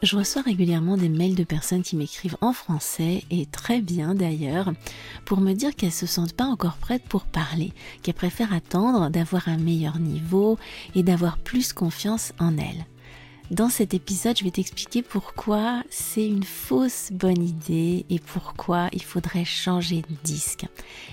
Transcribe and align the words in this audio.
Je 0.00 0.16
reçois 0.16 0.42
régulièrement 0.42 0.96
des 0.96 1.08
mails 1.08 1.34
de 1.34 1.42
personnes 1.42 1.82
qui 1.82 1.96
m'écrivent 1.96 2.36
en 2.40 2.52
français, 2.52 3.24
et 3.32 3.46
très 3.46 3.80
bien 3.80 4.14
d'ailleurs, 4.14 4.72
pour 5.24 5.40
me 5.40 5.54
dire 5.54 5.74
qu'elles 5.74 5.90
se 5.90 6.06
sentent 6.06 6.34
pas 6.34 6.44
encore 6.44 6.76
prêtes 6.76 7.02
pour 7.08 7.24
parler, 7.24 7.72
qu'elles 8.02 8.14
préfèrent 8.14 8.52
attendre 8.52 9.10
d'avoir 9.10 9.48
un 9.48 9.58
meilleur 9.58 9.98
niveau 9.98 10.56
et 10.94 11.02
d'avoir 11.02 11.36
plus 11.36 11.72
confiance 11.72 12.32
en 12.38 12.56
elles. 12.58 12.86
Dans 13.50 13.70
cet 13.70 13.94
épisode, 13.94 14.36
je 14.36 14.44
vais 14.44 14.50
t'expliquer 14.50 15.00
pourquoi 15.00 15.82
c'est 15.88 16.26
une 16.26 16.42
fausse 16.42 17.08
bonne 17.12 17.42
idée 17.42 18.04
et 18.10 18.18
pourquoi 18.18 18.88
il 18.92 19.02
faudrait 19.02 19.46
changer 19.46 20.02
de 20.02 20.14
disque. 20.22 20.66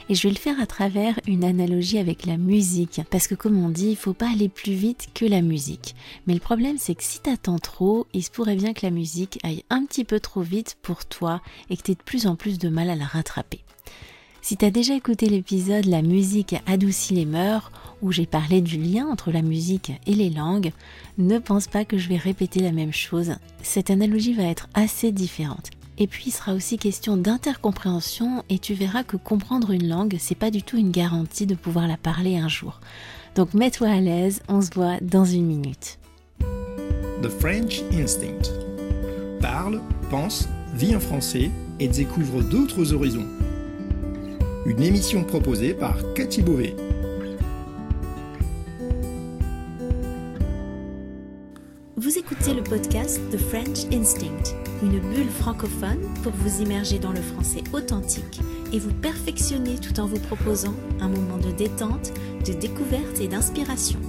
Et 0.10 0.16
je 0.16 0.24
vais 0.28 0.34
le 0.34 0.40
faire 0.40 0.60
à 0.60 0.66
travers 0.66 1.18
une 1.28 1.46
analogie 1.46 1.98
avec 1.98 2.26
la 2.26 2.36
musique. 2.36 3.00
Parce 3.10 3.28
que 3.28 3.36
comme 3.36 3.58
on 3.64 3.70
dit, 3.70 3.92
il 3.92 3.96
faut 3.96 4.14
pas 4.14 4.30
aller 4.30 4.50
plus 4.50 4.74
vite 4.74 5.08
que 5.14 5.24
la 5.24 5.42
musique. 5.42 5.96
Mais 6.28 6.34
le 6.34 6.42
problème, 6.42 6.78
c'est 6.78 6.96
que 6.96 7.04
si 7.04 7.22
t'attends 7.22 7.60
trop, 7.60 8.06
il 8.14 8.22
se 8.22 8.32
pourrait 8.32 8.58
bien 8.58 8.74
que 8.74 8.86
la 8.86 8.92
musique 8.92 9.40
aille 9.44 9.64
un 9.70 9.86
petit 9.86 10.04
peu 10.04 10.20
trop 10.20 10.42
vite 10.42 10.76
pour 10.82 11.06
toi 11.06 11.42
et 11.70 11.78
que 11.78 11.84
tu 11.84 11.92
aies 11.92 11.96
de 11.96 12.04
plus 12.04 12.28
en 12.28 12.36
plus 12.36 12.60
de 12.60 12.68
mal 12.68 12.90
à 12.90 12.96
la 12.96 13.06
rattraper. 13.06 13.65
Si 14.46 14.58
tu 14.58 14.66
as 14.66 14.70
déjà 14.70 14.94
écouté 14.94 15.26
l'épisode 15.26 15.86
La 15.86 16.04
musique 16.04 16.56
adoucit 16.68 17.16
les 17.16 17.26
mœurs, 17.26 17.72
où 18.04 18.12
j'ai 18.12 18.28
parlé 18.28 18.62
du 18.62 18.78
lien 18.78 19.08
entre 19.08 19.32
la 19.32 19.42
musique 19.42 19.92
et 20.06 20.14
les 20.14 20.30
langues, 20.30 20.72
ne 21.18 21.40
pense 21.40 21.66
pas 21.66 21.84
que 21.84 21.98
je 21.98 22.08
vais 22.10 22.18
répéter 22.18 22.60
la 22.60 22.72
même 22.72 22.94
chose. 22.94 23.38
Cette 23.64 23.90
analogie 23.90 24.34
va 24.34 24.44
être 24.44 24.70
assez 24.76 25.12
différente. 25.12 25.72
Et 25.98 26.06
puis 26.06 26.26
il 26.28 26.32
sera 26.32 26.54
aussi 26.54 26.78
question 26.78 27.18
d'intercompréhension 27.18 28.44
et 28.48 28.60
tu 28.60 28.76
verras 28.76 29.04
que 29.04 29.18
comprendre 29.18 29.72
une 29.72 29.88
langue, 29.88 30.18
c'est 30.20 30.36
pas 30.36 30.52
du 30.52 30.62
tout 30.62 30.78
une 30.78 30.92
garantie 30.92 31.48
de 31.48 31.56
pouvoir 31.56 31.88
la 31.88 31.98
parler 31.98 32.38
un 32.38 32.48
jour. 32.48 32.82
Donc 33.34 33.56
mets-toi 33.56 33.88
à 33.88 34.00
l'aise, 34.00 34.44
on 34.48 34.62
se 34.62 34.70
voit 34.76 35.00
dans 35.02 35.26
une 35.26 35.48
minute. 35.48 35.98
The 37.24 37.30
French 37.30 37.82
Instinct. 37.92 38.52
Parle, 39.42 39.82
pense, 40.12 40.48
vis 40.76 40.96
en 40.96 41.00
français 41.00 41.50
et 41.80 41.88
découvre 41.88 42.44
d'autres 42.44 42.94
horizons 42.94 43.26
une 44.66 44.82
émission 44.82 45.24
proposée 45.24 45.76
par 45.76 45.96
Cathy 46.16 46.42
Beauvais. 46.42 46.76
Vous 51.96 52.18
écoutez 52.18 52.54
le 52.54 52.64
podcast 52.64 53.22
The 53.32 53.38
French 53.38 53.86
Instinct, 53.94 54.56
une 54.82 55.00
bulle 55.00 55.30
francophone 55.30 56.02
pour 56.24 56.32
vous 56.32 56.64
immerger 56.64 56.98
dans 56.98 57.12
le 57.12 57.22
français 57.22 57.64
authentique 57.74 58.42
et 58.74 58.80
vous 58.80 58.94
perfectionner 58.94 59.76
tout 59.76 60.00
en 60.00 60.08
vous 60.08 60.20
proposant 60.20 60.74
un 61.00 61.10
moment 61.10 61.38
de 61.38 61.52
détente, 61.52 62.12
de 62.46 62.54
découverte 62.54 63.22
et 63.22 63.28
d'inspiration. 63.28 64.00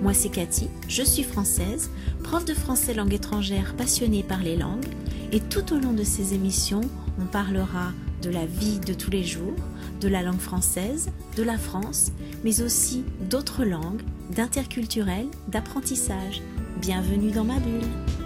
Moi 0.00 0.14
c'est 0.14 0.30
Cathy, 0.30 0.68
je 0.86 1.02
suis 1.02 1.24
française, 1.24 1.90
prof 2.22 2.44
de 2.44 2.54
français 2.54 2.94
langue 2.94 3.14
étrangère 3.14 3.74
passionnée 3.76 4.22
par 4.22 4.42
les 4.42 4.56
langues 4.56 4.86
et 5.32 5.40
tout 5.40 5.74
au 5.74 5.80
long 5.80 5.92
de 5.92 6.04
ces 6.04 6.34
émissions, 6.34 6.82
on 7.20 7.26
parlera 7.26 7.90
de 8.22 8.30
la 8.30 8.46
vie 8.46 8.78
de 8.78 8.94
tous 8.94 9.10
les 9.10 9.24
jours, 9.24 9.56
de 10.02 10.08
la 10.08 10.22
langue 10.22 10.40
française, 10.40 11.10
de 11.36 11.42
la 11.42 11.56
France, 11.56 12.12
mais 12.44 12.60
aussi 12.62 13.04
d'autres 13.30 13.64
langues, 13.64 14.02
d'interculturel, 14.34 15.26
d'apprentissage. 15.48 16.42
Bienvenue 16.80 17.30
dans 17.30 17.44
ma 17.44 17.60
bulle. 17.60 18.21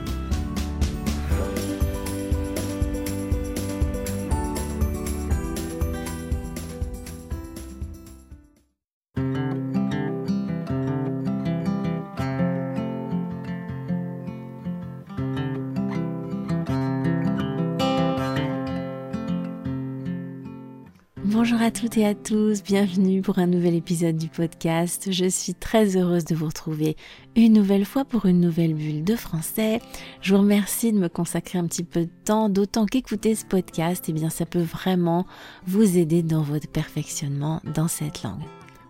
Bonjour 21.48 21.62
à 21.62 21.70
toutes 21.70 21.96
et 21.96 22.04
à 22.04 22.16
tous, 22.16 22.64
bienvenue 22.64 23.22
pour 23.22 23.38
un 23.38 23.46
nouvel 23.46 23.76
épisode 23.76 24.16
du 24.16 24.26
podcast. 24.26 25.12
Je 25.12 25.28
suis 25.28 25.54
très 25.54 25.96
heureuse 25.96 26.24
de 26.24 26.34
vous 26.34 26.46
retrouver 26.46 26.96
une 27.36 27.52
nouvelle 27.52 27.84
fois 27.84 28.04
pour 28.04 28.26
une 28.26 28.40
nouvelle 28.40 28.74
bulle 28.74 29.04
de 29.04 29.14
français. 29.14 29.80
Je 30.22 30.34
vous 30.34 30.40
remercie 30.40 30.92
de 30.92 30.98
me 30.98 31.08
consacrer 31.08 31.60
un 31.60 31.68
petit 31.68 31.84
peu 31.84 32.06
de 32.06 32.10
temps, 32.24 32.48
d'autant 32.48 32.84
qu'écouter 32.84 33.36
ce 33.36 33.44
podcast, 33.44 34.06
eh 34.08 34.12
bien 34.12 34.28
ça 34.28 34.44
peut 34.44 34.58
vraiment 34.58 35.24
vous 35.68 35.96
aider 35.96 36.24
dans 36.24 36.42
votre 36.42 36.66
perfectionnement 36.66 37.60
dans 37.64 37.86
cette 37.86 38.24
langue. 38.24 38.42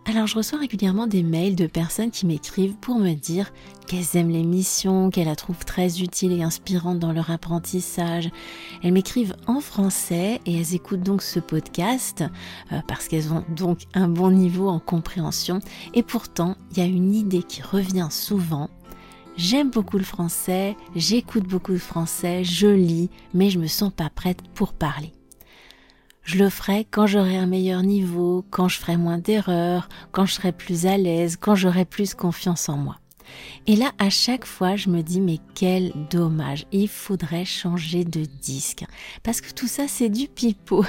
Alors 0.09 0.29
je 0.29 0.37
reçois 0.37 0.61
régulièrement 0.61 1.09
des 1.09 1.25
mails 1.25 1.57
de 1.57 1.67
personnes 1.67 2.13
qui 2.13 2.27
m'écrivent 2.27 2.77
pour 2.77 3.01
me 3.01 3.15
dire 3.15 3.53
qu'elles 3.89 4.17
aiment 4.17 4.31
l'émission, 4.31 5.11
qu'elles 5.11 5.27
la 5.27 5.35
trouvent 5.35 5.65
très 5.65 6.01
utile 6.01 6.31
et 6.31 6.45
inspirante 6.45 7.01
dans 7.01 7.13
leur 7.13 7.33
apprentissage. 7.33 8.31
Elles 8.85 8.93
m'écrivent 8.93 9.35
en 9.49 9.59
français 9.59 10.41
et 10.47 10.57
elles 10.57 10.77
écoutent 10.77 11.03
donc 11.03 11.23
ce 11.23 11.41
podcast 11.41 12.23
euh, 12.71 12.79
parce 12.87 13.09
qu'elles 13.09 13.33
ont 13.33 13.45
donc 13.49 13.81
un 13.95 14.07
bon 14.07 14.31
niveau 14.31 14.69
en 14.69 14.79
compréhension. 14.79 15.59
Et 15.93 16.05
pourtant, 16.05 16.57
il 16.71 16.79
y 16.79 16.83
a 16.83 16.87
une 16.87 17.13
idée 17.13 17.43
qui 17.43 17.61
revient 17.61 18.09
souvent. 18.09 18.71
J'aime 19.37 19.71
beaucoup 19.71 19.99
le 19.99 20.05
français, 20.05 20.77
j'écoute 20.95 21.49
beaucoup 21.49 21.73
de 21.73 21.79
français, 21.79 22.45
je 22.45 22.69
lis, 22.69 23.11
mais 23.35 23.51
je 23.51 23.59
me 23.59 23.67
sens 23.67 23.93
pas 23.93 24.09
prête 24.09 24.39
pour 24.55 24.73
parler. 24.73 25.16
Je 26.27 26.39
le 26.39 26.51
ferai 26.51 26.85
quand 26.91 27.07
j'aurai 27.07 27.37
un 27.37 27.47
meilleur 27.47 27.85
niveau, 27.85 28.45
quand 28.51 28.67
je 28.67 28.81
ferai 28.81 28.97
moins 28.97 29.19
d'erreurs, 29.19 29.89
quand 30.11 30.27
je 30.27 30.33
serai 30.33 30.51
plus 30.51 30.85
à 30.87 30.99
l'aise, 30.99 31.37
quand 31.41 31.55
j'aurai 31.55 31.85
plus 31.85 32.15
confiance 32.15 32.69
en 32.69 32.77
moi. 32.77 32.99
Et 33.69 33.77
là, 33.77 33.93
à 34.01 34.11
chaque 34.11 34.45
fois, 34.45 34.75
je 34.75 34.91
me 34.91 35.03
dis, 35.03 35.21
mais 35.21 35.39
quel 35.55 35.93
dommage, 36.11 36.67
il 36.73 36.89
faudrait 36.89 37.45
changer 37.45 38.05
de 38.05 38.25
disque. 38.25 38.85
Parce 39.23 39.41
que 39.41 39.53
tout 39.53 39.69
ça, 39.69 39.87
c'est 39.87 40.09
du 40.09 40.27
pipeau. 40.27 40.85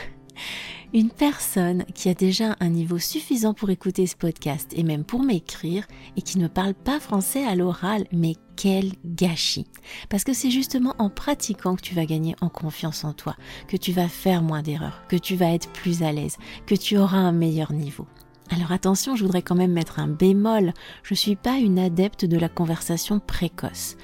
Une 0.96 1.12
personne 1.12 1.86
qui 1.94 2.10
a 2.10 2.16
déjà 2.16 2.56
un 2.60 2.70
niveau 2.70 2.98
suffisant 2.98 3.54
pour 3.54 3.70
écouter 3.70 4.08
ce 4.08 4.16
podcast 4.16 4.72
et 4.76 4.82
même 4.82 5.04
pour 5.04 5.22
m'écrire 5.22 5.86
et 6.16 6.24
qui 6.24 6.40
ne 6.40 6.48
parle 6.48 6.74
pas 6.74 7.00
français 7.00 7.46
à 7.46 7.54
l'oral, 7.54 8.08
mais 8.12 8.34
quel 8.58 8.92
gâchis. 9.06 9.68
Parce 10.10 10.26
que 10.26 10.34
c'est 10.34 10.52
justement 10.52 10.96
en 10.98 11.10
pratiquant 11.10 11.76
que 11.76 11.82
tu 11.82 11.96
vas 11.96 12.06
gagner 12.06 12.36
en 12.42 12.50
confiance 12.50 13.06
en 13.06 13.14
toi, 13.14 13.38
que 13.70 13.78
tu 13.78 13.94
vas 13.94 14.10
faire 14.10 14.42
moins 14.42 14.62
d'erreurs, 14.62 15.04
que 15.08 15.16
tu 15.16 15.36
vas 15.36 15.54
être 15.54 15.70
plus 15.72 16.04
à 16.04 16.12
l'aise, 16.12 16.38
que 16.66 16.76
tu 16.76 16.98
auras 16.98 17.18
un 17.18 17.32
meilleur 17.32 17.72
niveau. 17.72 18.08
Alors 18.50 18.72
attention, 18.72 19.16
je 19.16 19.24
voudrais 19.24 19.42
quand 19.42 19.56
même 19.56 19.74
mettre 19.74 20.00
un 20.00 20.08
bémol. 20.08 20.74
Je 21.04 21.14
ne 21.14 21.18
suis 21.18 21.36
pas 21.36 21.58
une 21.58 21.80
adepte 21.80 22.26
de 22.26 22.38
la 22.38 22.50
conversation 22.50 23.20
précoce. 23.20 23.96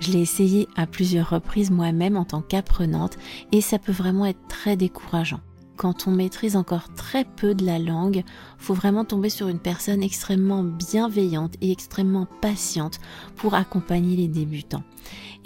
Je 0.00 0.12
l'ai 0.12 0.20
essayé 0.20 0.68
à 0.76 0.86
plusieurs 0.86 1.30
reprises 1.30 1.70
moi-même 1.70 2.16
en 2.16 2.24
tant 2.24 2.40
qu'apprenante 2.40 3.18
et 3.52 3.60
ça 3.60 3.78
peut 3.78 3.92
vraiment 3.92 4.26
être 4.26 4.46
très 4.48 4.76
décourageant 4.76 5.40
quand 5.78 6.08
on 6.08 6.10
maîtrise 6.10 6.56
encore 6.56 6.92
très 6.94 7.24
peu 7.24 7.54
de 7.54 7.64
la 7.64 7.78
langue, 7.78 8.24
faut 8.58 8.74
vraiment 8.74 9.04
tomber 9.04 9.30
sur 9.30 9.48
une 9.48 9.60
personne 9.60 10.02
extrêmement 10.02 10.64
bienveillante 10.64 11.54
et 11.62 11.70
extrêmement 11.70 12.26
patiente 12.42 12.98
pour 13.36 13.54
accompagner 13.54 14.16
les 14.16 14.28
débutants. 14.28 14.82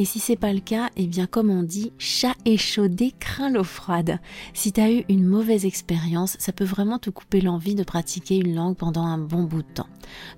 Et 0.02 0.04
si 0.04 0.18
c'est 0.18 0.34
pas 0.34 0.52
le 0.52 0.58
cas, 0.58 0.90
eh 0.96 1.06
bien 1.06 1.28
comme 1.28 1.48
on 1.48 1.62
dit, 1.62 1.92
chat 1.96 2.34
échaudé 2.44 3.14
craint 3.20 3.50
l'eau 3.50 3.62
froide. 3.62 4.18
Si 4.52 4.72
tu 4.72 4.80
as 4.80 4.90
eu 4.90 5.04
une 5.08 5.24
mauvaise 5.24 5.64
expérience, 5.64 6.34
ça 6.40 6.50
peut 6.50 6.64
vraiment 6.64 6.98
te 6.98 7.08
couper 7.08 7.40
l'envie 7.40 7.76
de 7.76 7.84
pratiquer 7.84 8.38
une 8.38 8.52
langue 8.52 8.74
pendant 8.74 9.04
un 9.04 9.18
bon 9.18 9.44
bout 9.44 9.62
de 9.62 9.72
temps. 9.74 9.86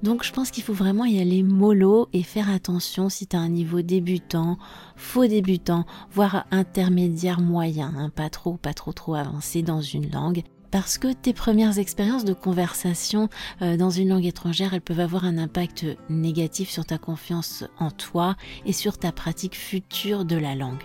Donc 0.02 0.22
je 0.22 0.34
pense 0.34 0.50
qu'il 0.50 0.64
faut 0.64 0.74
vraiment 0.74 1.06
y 1.06 1.18
aller 1.18 1.42
mollo 1.42 2.10
et 2.12 2.22
faire 2.22 2.50
attention 2.50 3.08
si 3.08 3.26
tu 3.26 3.36
as 3.36 3.40
un 3.40 3.48
niveau 3.48 3.80
débutant, 3.80 4.58
faux 4.96 5.26
débutant, 5.26 5.86
voire 6.12 6.44
intermédiaire 6.50 7.40
moyen, 7.40 7.90
hein, 7.96 8.10
pas 8.10 8.28
trop, 8.28 8.58
pas 8.58 8.74
trop 8.74 8.92
trop 8.92 9.14
avancé 9.14 9.62
dans 9.62 9.80
une 9.80 10.10
langue 10.10 10.42
parce 10.74 10.98
que 10.98 11.12
tes 11.12 11.32
premières 11.32 11.78
expériences 11.78 12.24
de 12.24 12.32
conversation 12.32 13.28
euh, 13.62 13.76
dans 13.76 13.90
une 13.90 14.08
langue 14.08 14.26
étrangère, 14.26 14.74
elles 14.74 14.80
peuvent 14.80 14.98
avoir 14.98 15.24
un 15.24 15.38
impact 15.38 15.86
négatif 16.10 16.68
sur 16.68 16.84
ta 16.84 16.98
confiance 16.98 17.62
en 17.78 17.92
toi 17.92 18.34
et 18.66 18.72
sur 18.72 18.98
ta 18.98 19.12
pratique 19.12 19.54
future 19.54 20.24
de 20.24 20.34
la 20.34 20.56
langue. 20.56 20.82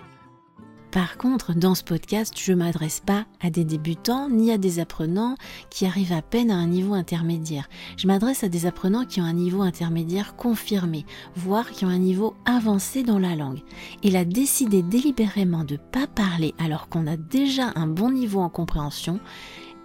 Par 0.92 1.18
contre, 1.18 1.56
dans 1.56 1.74
ce 1.74 1.84
podcast, 1.84 2.36
je 2.38 2.52
ne 2.52 2.58
m'adresse 2.58 3.00
pas 3.00 3.26
à 3.42 3.50
des 3.50 3.64
débutants 3.64 4.30
ni 4.30 4.52
à 4.52 4.60
des 4.60 4.80
apprenants 4.80 5.36
qui 5.72 5.88
arrivent 5.88 6.14
à 6.14 6.22
peine 6.22 6.52
à 6.52 6.56
un 6.56 6.68
niveau 6.68 6.94
intermédiaire. 6.94 7.68
Je 7.98 8.06
m'adresse 8.06 8.44
à 8.44 8.50
des 8.50 8.68
apprenants 8.68 9.06
qui 9.06 9.22
ont 9.22 9.26
un 9.26 9.34
niveau 9.34 9.64
intermédiaire 9.64 10.36
confirmé, 10.36 11.04
voire 11.36 11.72
qui 11.72 11.86
ont 11.86 11.90
un 11.90 11.98
niveau 11.98 12.36
avancé 12.46 13.02
dans 13.02 13.20
la 13.20 13.36
langue. 13.36 13.62
Et 14.04 14.12
là, 14.12 14.24
décider 14.24 14.84
délibérément 14.84 15.64
de 15.64 15.74
ne 15.74 15.80
pas 15.80 16.06
parler 16.06 16.54
alors 16.60 16.90
qu'on 16.90 17.08
a 17.08 17.18
déjà 17.18 17.72
un 17.76 17.88
bon 17.88 18.12
niveau 18.12 18.40
en 18.40 18.50
compréhension, 18.50 19.20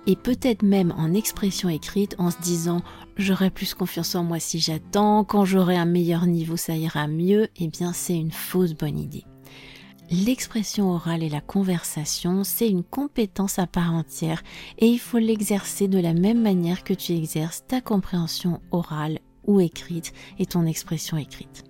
et 0.06 0.16
peut-être 0.16 0.62
même 0.62 0.92
en 0.96 1.14
expression 1.14 1.68
écrite 1.68 2.14
en 2.18 2.30
se 2.30 2.40
disant 2.40 2.82
j'aurai 3.16 3.50
plus 3.50 3.74
confiance 3.74 4.14
en 4.14 4.24
moi 4.24 4.38
si 4.38 4.58
j'attends, 4.58 5.24
quand 5.24 5.44
j'aurai 5.44 5.76
un 5.76 5.84
meilleur 5.84 6.26
niveau 6.26 6.56
ça 6.56 6.76
ira 6.76 7.06
mieux, 7.06 7.48
eh 7.56 7.68
bien 7.68 7.92
c'est 7.92 8.16
une 8.16 8.32
fausse 8.32 8.74
bonne 8.74 8.98
idée. 8.98 9.24
L'expression 10.10 10.90
orale 10.90 11.22
et 11.22 11.30
la 11.30 11.40
conversation, 11.40 12.44
c'est 12.44 12.68
une 12.68 12.84
compétence 12.84 13.58
à 13.58 13.66
part 13.66 13.94
entière 13.94 14.42
et 14.78 14.86
il 14.86 14.98
faut 14.98 15.18
l'exercer 15.18 15.88
de 15.88 15.98
la 15.98 16.12
même 16.12 16.42
manière 16.42 16.84
que 16.84 16.94
tu 16.94 17.12
exerces 17.12 17.64
ta 17.66 17.80
compréhension 17.80 18.60
orale 18.70 19.18
ou 19.46 19.60
écrite 19.60 20.12
et 20.38 20.46
ton 20.46 20.66
expression 20.66 21.16
écrite. 21.16 21.64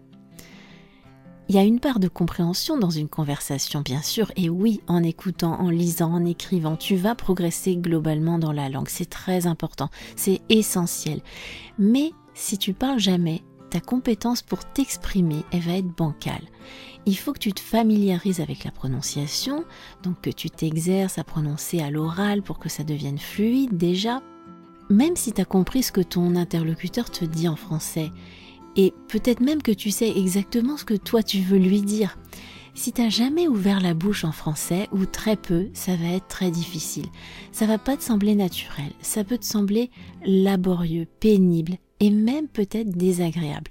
Il 1.49 1.55
y 1.55 1.59
a 1.59 1.63
une 1.63 1.79
part 1.79 2.01
de 2.01 2.09
compréhension 2.09 2.79
dans 2.79 2.91
une 2.91 3.09
conversation, 3.09 3.83
bien 3.83 4.01
sûr, 4.01 4.33
et 4.35 4.49
oui, 4.49 4.81
en 4.87 5.03
écoutant, 5.03 5.61
en 5.61 5.69
lisant, 5.69 6.13
en 6.13 6.25
écrivant, 6.25 6.77
tu 6.77 6.97
vas 6.97 7.15
progresser 7.15 7.77
globalement 7.77 8.39
dans 8.39 8.53
la 8.53 8.71
langue. 8.71 8.89
C'est 8.89 9.11
très 9.11 9.47
important, 9.47 9.91
c'est 10.17 10.41
essentiel. 10.49 11.21
Mais 11.79 12.13
si 12.33 12.57
tu 12.57 12.73
parles 12.73 12.99
jamais, 12.99 13.43
ta 13.69 13.81
compétence 13.81 14.41
pour 14.41 14.65
t'exprimer, 14.65 15.45
elle 15.53 15.61
va 15.61 15.77
être 15.77 15.95
bancale. 15.95 16.49
Il 17.05 17.19
faut 17.19 17.35
que 17.35 17.39
tu 17.39 17.53
te 17.53 17.61
familiarises 17.61 18.41
avec 18.41 18.65
la 18.65 18.71
prononciation, 18.71 19.65
donc 20.03 20.23
que 20.23 20.31
tu 20.31 20.49
t'exerces 20.49 21.19
à 21.19 21.25
prononcer 21.25 21.81
à 21.81 21.91
l'oral 21.91 22.41
pour 22.41 22.59
que 22.59 22.71
ça 22.71 22.85
devienne 22.85 23.19
fluide 23.19 23.77
déjà. 23.77 24.23
Même 24.89 25.17
si 25.17 25.33
tu 25.33 25.43
as 25.43 25.45
compris 25.45 25.83
ce 25.83 25.93
que 25.93 26.01
ton 26.01 26.37
interlocuteur 26.37 27.11
te 27.11 27.27
dit 27.27 27.49
en 27.49 27.57
français, 27.57 28.11
et 28.77 28.93
peut-être 29.09 29.41
même 29.41 29.63
que 29.63 29.73
tu 29.73 29.91
sais 29.91 30.11
exactement 30.11 30.77
ce 30.77 30.85
que 30.85 30.95
toi 30.95 31.23
tu 31.23 31.41
veux 31.41 31.59
lui 31.59 31.83
dire. 31.83 32.19
Si 32.75 32.93
t'as 32.93 33.09
jamais 33.09 33.47
ouvert 33.47 33.81
la 33.81 33.95
bouche 33.95 34.25
en 34.25 34.33
français, 34.33 34.89
ou 34.91 35.07
très 35.07 35.37
peu, 35.37 35.69
ça 35.75 35.95
va 35.95 36.09
être 36.09 36.27
très 36.27 36.51
difficile. 36.51 37.07
Ça 37.53 37.67
va 37.67 37.79
pas 37.79 37.97
te 37.97 38.03
sembler 38.03 38.35
naturel, 38.35 38.91
ça 39.01 39.23
peut 39.23 39.39
te 39.39 39.45
sembler 39.45 39.91
laborieux, 40.27 41.07
pénible, 41.21 41.77
et 42.01 42.11
même 42.11 42.49
peut-être 42.49 42.91
désagréable 42.91 43.71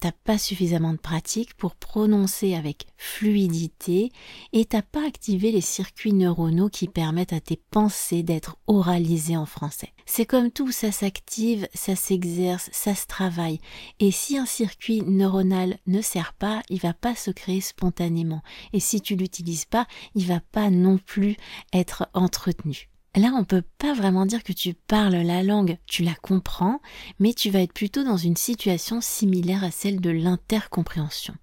t'as 0.00 0.12
pas 0.12 0.38
suffisamment 0.38 0.92
de 0.92 0.98
pratique 0.98 1.54
pour 1.54 1.74
prononcer 1.74 2.54
avec 2.54 2.86
fluidité 2.96 4.12
et 4.52 4.64
t'as 4.64 4.82
pas 4.82 5.04
activé 5.06 5.50
les 5.50 5.60
circuits 5.60 6.12
neuronaux 6.12 6.68
qui 6.68 6.86
permettent 6.86 7.32
à 7.32 7.40
tes 7.40 7.60
pensées 7.70 8.22
d'être 8.22 8.56
oralisées 8.66 9.36
en 9.36 9.46
français. 9.46 9.92
C'est 10.06 10.24
comme 10.24 10.50
tout, 10.50 10.70
ça 10.70 10.92
s'active, 10.92 11.68
ça 11.74 11.96
s'exerce, 11.96 12.70
ça 12.72 12.94
se 12.94 13.06
travaille. 13.06 13.60
Et 13.98 14.12
si 14.12 14.38
un 14.38 14.46
circuit 14.46 15.02
neuronal 15.02 15.78
ne 15.86 16.00
sert 16.00 16.32
pas, 16.32 16.62
il 16.70 16.80
va 16.80 16.94
pas 16.94 17.16
se 17.16 17.32
créer 17.32 17.60
spontanément. 17.60 18.42
Et 18.72 18.80
si 18.80 19.00
tu 19.00 19.16
l'utilises 19.16 19.64
pas, 19.64 19.86
il 20.14 20.24
va 20.26 20.40
pas 20.40 20.70
non 20.70 20.96
plus 20.96 21.36
être 21.72 22.08
entretenu. 22.14 22.88
Là, 23.16 23.32
on 23.34 23.44
peut 23.44 23.64
pas 23.78 23.94
vraiment 23.94 24.26
dire 24.26 24.44
que 24.44 24.52
tu 24.52 24.74
parles 24.74 25.16
la 25.16 25.42
langue, 25.42 25.78
tu 25.86 26.02
la 26.02 26.14
comprends, 26.14 26.80
mais 27.18 27.32
tu 27.32 27.50
vas 27.50 27.62
être 27.62 27.72
plutôt 27.72 28.04
dans 28.04 28.18
une 28.18 28.36
situation 28.36 29.00
similaire 29.00 29.64
à 29.64 29.70
celle 29.70 30.00
de 30.00 30.10
l'intercompréhension. 30.10 31.34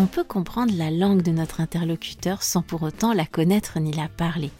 On 0.00 0.06
peut 0.06 0.24
comprendre 0.24 0.72
la 0.74 0.90
langue 0.90 1.20
de 1.20 1.30
notre 1.30 1.60
interlocuteur 1.60 2.42
sans 2.42 2.62
pour 2.62 2.82
autant 2.84 3.12
la 3.12 3.26
connaître 3.26 3.78
ni 3.78 3.92
la 3.92 4.08
parler. 4.08 4.50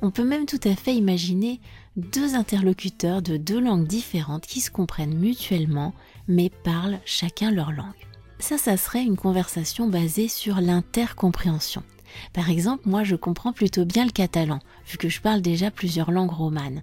On 0.00 0.10
peut 0.10 0.24
même 0.24 0.46
tout 0.46 0.60
à 0.64 0.74
fait 0.74 0.94
imaginer 0.94 1.60
deux 1.96 2.34
interlocuteurs 2.34 3.20
de 3.20 3.36
deux 3.36 3.60
langues 3.60 3.86
différentes 3.86 4.46
qui 4.46 4.62
se 4.62 4.70
comprennent 4.70 5.14
mutuellement 5.14 5.92
mais 6.28 6.48
parlent 6.48 6.98
chacun 7.04 7.50
leur 7.50 7.72
langue. 7.72 7.92
Ça, 8.38 8.56
ça 8.56 8.78
serait 8.78 9.04
une 9.04 9.18
conversation 9.18 9.86
basée 9.86 10.28
sur 10.28 10.62
l'intercompréhension. 10.62 11.82
Par 12.32 12.48
exemple, 12.48 12.88
moi 12.88 13.04
je 13.04 13.16
comprends 13.16 13.52
plutôt 13.52 13.84
bien 13.84 14.06
le 14.06 14.12
catalan, 14.12 14.60
vu 14.86 14.96
que 14.96 15.10
je 15.10 15.20
parle 15.20 15.42
déjà 15.42 15.70
plusieurs 15.70 16.10
langues 16.10 16.32
romanes. 16.32 16.82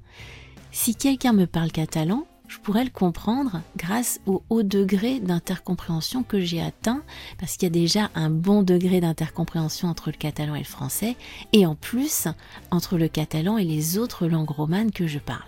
Si 0.71 0.93
quelqu'un 0.93 1.33
me 1.33 1.47
parle 1.47 1.71
catalan, 1.71 2.27
je 2.53 2.59
pourrais 2.59 2.83
le 2.83 2.91
comprendre 2.91 3.61
grâce 3.77 4.19
au 4.27 4.43
haut 4.51 4.61
degré 4.61 5.19
d'intercompréhension 5.19 6.21
que 6.21 6.39
j'ai 6.39 6.61
atteint, 6.61 7.01
parce 7.39 7.53
qu'il 7.53 7.63
y 7.63 7.71
a 7.71 7.81
déjà 7.81 8.11
un 8.13 8.29
bon 8.29 8.61
degré 8.61 9.01
d'intercompréhension 9.01 9.87
entre 9.87 10.11
le 10.11 10.17
catalan 10.17 10.53
et 10.53 10.59
le 10.59 10.65
français, 10.65 11.15
et 11.51 11.65
en 11.65 11.73
plus 11.73 12.27
entre 12.69 12.99
le 12.99 13.07
catalan 13.07 13.57
et 13.57 13.65
les 13.65 13.97
autres 13.97 14.27
langues 14.27 14.51
romanes 14.51 14.91
que 14.91 15.07
je 15.07 15.17
parle. 15.17 15.41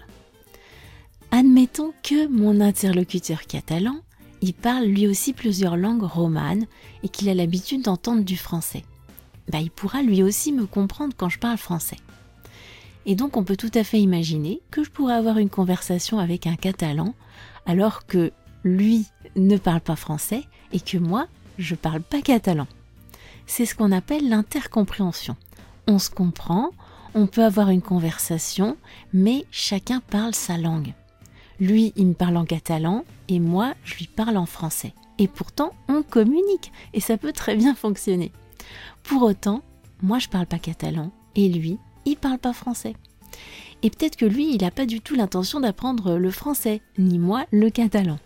Admettons 1.29 1.93
que 2.01 2.27
mon 2.27 2.59
interlocuteur 2.59 3.43
catalan, 3.43 3.97
il 4.41 4.55
parle 4.55 4.85
lui 4.85 5.07
aussi 5.07 5.33
plusieurs 5.33 5.77
langues 5.77 6.03
romanes 6.03 6.65
et 7.03 7.09
qu'il 7.09 7.29
a 7.29 7.35
l'habitude 7.35 7.83
d'entendre 7.83 8.23
du 8.23 8.35
français. 8.35 8.83
Bah, 9.51 9.59
il 9.61 9.69
pourra 9.69 10.01
lui 10.01 10.23
aussi 10.23 10.51
me 10.51 10.65
comprendre 10.65 11.13
quand 11.15 11.29
je 11.29 11.37
parle 11.37 11.57
français. 11.57 11.97
Et 13.05 13.15
donc 13.15 13.37
on 13.37 13.43
peut 13.43 13.57
tout 13.57 13.71
à 13.73 13.83
fait 13.83 13.99
imaginer 13.99 14.61
que 14.71 14.83
je 14.83 14.89
pourrais 14.89 15.13
avoir 15.13 15.37
une 15.37 15.49
conversation 15.49 16.19
avec 16.19 16.47
un 16.47 16.55
catalan 16.55 17.13
alors 17.65 18.05
que 18.05 18.31
lui 18.63 19.05
ne 19.35 19.57
parle 19.57 19.81
pas 19.81 19.95
français 19.95 20.43
et 20.73 20.79
que 20.79 20.97
moi 20.97 21.27
je 21.57 21.75
parle 21.75 22.01
pas 22.01 22.21
catalan. 22.21 22.67
C'est 23.47 23.65
ce 23.65 23.75
qu'on 23.75 23.91
appelle 23.91 24.27
l'intercompréhension. 24.27 25.35
On 25.87 25.99
se 25.99 26.09
comprend, 26.09 26.71
on 27.13 27.27
peut 27.27 27.43
avoir 27.43 27.69
une 27.69 27.81
conversation, 27.81 28.75
mais 29.13 29.45
chacun 29.51 30.01
parle 30.01 30.33
sa 30.33 30.57
langue. 30.57 30.93
Lui, 31.59 31.93
il 31.95 32.07
me 32.07 32.13
parle 32.13 32.37
en 32.37 32.45
catalan 32.45 33.05
et 33.29 33.39
moi, 33.39 33.73
je 33.83 33.95
lui 33.95 34.07
parle 34.07 34.35
en 34.35 34.45
français. 34.45 34.93
Et 35.19 35.27
pourtant, 35.27 35.71
on 35.87 36.03
communique 36.03 36.71
et 36.93 36.99
ça 36.99 37.17
peut 37.17 37.31
très 37.31 37.55
bien 37.55 37.75
fonctionner. 37.75 38.31
Pour 39.03 39.21
autant, 39.21 39.61
moi 40.01 40.19
je 40.19 40.27
parle 40.27 40.47
pas 40.47 40.59
catalan 40.59 41.11
et 41.35 41.47
lui, 41.47 41.77
il 42.05 42.17
parle 42.17 42.39
pas 42.39 42.53
français. 42.53 42.95
Et 43.83 43.89
peut-être 43.89 44.15
que 44.15 44.25
lui, 44.25 44.53
il 44.53 44.61
n'a 44.61 44.71
pas 44.71 44.85
du 44.85 45.01
tout 45.01 45.15
l'intention 45.15 45.59
d'apprendre 45.59 46.15
le 46.15 46.31
français, 46.31 46.81
ni 46.97 47.19
moi 47.19 47.45
le 47.51 47.69
catalan. 47.69 48.17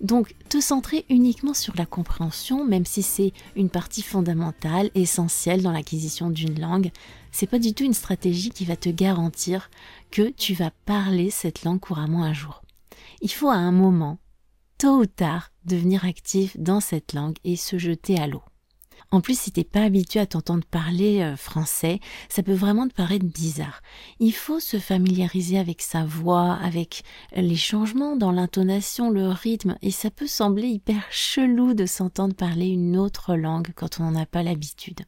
Donc, 0.00 0.34
te 0.48 0.60
centrer 0.60 1.04
uniquement 1.10 1.54
sur 1.54 1.76
la 1.76 1.86
compréhension, 1.86 2.64
même 2.64 2.86
si 2.86 3.02
c'est 3.02 3.32
une 3.54 3.70
partie 3.70 4.02
fondamentale, 4.02 4.90
essentielle 4.96 5.62
dans 5.62 5.70
l'acquisition 5.70 6.28
d'une 6.28 6.60
langue, 6.60 6.90
c'est 7.30 7.46
pas 7.46 7.60
du 7.60 7.72
tout 7.72 7.84
une 7.84 7.94
stratégie 7.94 8.50
qui 8.50 8.64
va 8.64 8.76
te 8.76 8.88
garantir 8.88 9.70
que 10.10 10.30
tu 10.30 10.54
vas 10.54 10.72
parler 10.86 11.30
cette 11.30 11.62
langue 11.62 11.80
couramment 11.80 12.24
un 12.24 12.32
jour. 12.32 12.62
Il 13.20 13.30
faut 13.30 13.48
à 13.48 13.54
un 13.54 13.70
moment, 13.70 14.18
tôt 14.76 14.98
ou 14.98 15.06
tard, 15.06 15.52
devenir 15.64 16.04
actif 16.04 16.56
dans 16.58 16.80
cette 16.80 17.12
langue 17.12 17.36
et 17.44 17.54
se 17.54 17.78
jeter 17.78 18.18
à 18.18 18.26
l'eau. 18.26 18.42
En 19.10 19.20
plus, 19.20 19.38
si 19.38 19.52
t'es 19.52 19.64
pas 19.64 19.82
habitué 19.82 20.20
à 20.20 20.26
t'entendre 20.26 20.64
parler 20.64 21.20
euh, 21.20 21.36
français, 21.36 22.00
ça 22.28 22.42
peut 22.42 22.54
vraiment 22.54 22.88
te 22.88 22.94
paraître 22.94 23.26
bizarre. 23.26 23.82
Il 24.20 24.32
faut 24.32 24.60
se 24.60 24.78
familiariser 24.78 25.58
avec 25.58 25.82
sa 25.82 26.04
voix, 26.04 26.54
avec 26.62 27.02
les 27.34 27.56
changements 27.56 28.16
dans 28.16 28.32
l'intonation, 28.32 29.10
le 29.10 29.28
rythme, 29.28 29.76
et 29.82 29.90
ça 29.90 30.10
peut 30.10 30.26
sembler 30.26 30.68
hyper 30.68 31.02
chelou 31.10 31.74
de 31.74 31.86
s'entendre 31.86 32.34
parler 32.34 32.68
une 32.68 32.96
autre 32.96 33.34
langue 33.36 33.72
quand 33.74 34.00
on 34.00 34.10
n'en 34.10 34.20
a 34.20 34.26
pas 34.26 34.42
l'habitude. 34.42 35.00